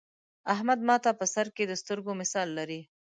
[0.53, 2.81] احمد ماته په سر کې د سترگو مثال لري.